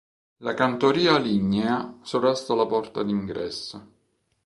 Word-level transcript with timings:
La 0.47 0.53
cantoria 0.61 1.13
lignea 1.27 1.77
sovrasta 2.13 2.55
la 2.61 2.65
porta 2.65 3.03
di 3.03 3.11
ingresso. 3.19 3.87